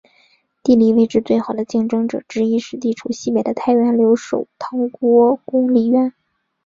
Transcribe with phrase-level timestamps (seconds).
[0.63, 6.11] 地理位置最好的竞争者之一是地处西北的太原留守唐国公李渊。